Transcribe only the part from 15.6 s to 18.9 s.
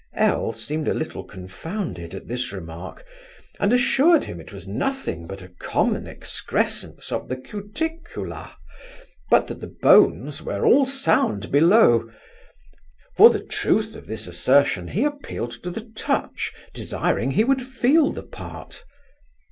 to the touch, desiring he would feel the part.